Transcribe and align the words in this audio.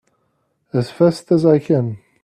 As 0.73 0.89
fast 0.89 1.31
as 1.31 1.45
I 1.45 1.59
can! 1.59 1.99